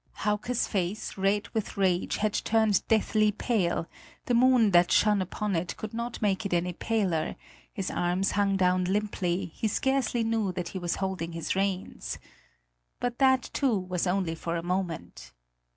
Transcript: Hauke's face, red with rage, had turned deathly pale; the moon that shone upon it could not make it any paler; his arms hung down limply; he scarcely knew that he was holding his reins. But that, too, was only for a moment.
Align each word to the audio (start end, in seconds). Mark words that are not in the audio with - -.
Hauke's 0.25 0.65
face, 0.65 1.15
red 1.15 1.47
with 1.49 1.77
rage, 1.77 2.17
had 2.17 2.33
turned 2.33 2.81
deathly 2.87 3.31
pale; 3.31 3.85
the 4.25 4.33
moon 4.33 4.71
that 4.71 4.91
shone 4.91 5.21
upon 5.21 5.55
it 5.55 5.77
could 5.77 5.93
not 5.93 6.19
make 6.23 6.43
it 6.43 6.55
any 6.55 6.73
paler; 6.73 7.35
his 7.71 7.91
arms 7.91 8.31
hung 8.31 8.57
down 8.57 8.85
limply; 8.85 9.51
he 9.53 9.67
scarcely 9.67 10.23
knew 10.23 10.51
that 10.53 10.69
he 10.69 10.79
was 10.79 10.95
holding 10.95 11.33
his 11.33 11.55
reins. 11.55 12.17
But 12.99 13.19
that, 13.19 13.51
too, 13.53 13.77
was 13.77 14.07
only 14.07 14.33
for 14.33 14.55
a 14.57 14.63
moment. 14.63 15.33